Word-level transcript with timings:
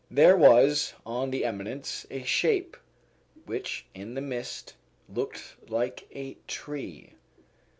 There 0.09 0.35
was 0.35 0.95
on 1.05 1.29
the 1.29 1.45
eminence 1.45 2.07
a 2.09 2.23
shape 2.23 2.75
which 3.45 3.85
in 3.93 4.15
the 4.15 4.19
mist 4.21 4.73
looked 5.07 5.55
like 5.69 6.07
a 6.11 6.37
tree. 6.47 7.11